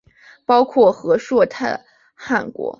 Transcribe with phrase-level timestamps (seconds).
[0.47, 1.79] 包括和硕特
[2.15, 2.67] 汗国。